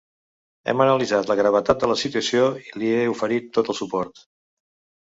[0.71, 4.29] Hem analitzat la gravetat de la situació i li he oferit tot el suport.